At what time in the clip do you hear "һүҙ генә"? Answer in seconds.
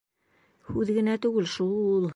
0.71-1.19